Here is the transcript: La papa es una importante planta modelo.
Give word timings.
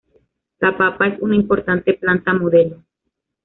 La 0.61 0.75
papa 0.75 1.09
es 1.09 1.21
una 1.21 1.35
importante 1.35 1.93
planta 1.93 2.33
modelo. 2.33 2.81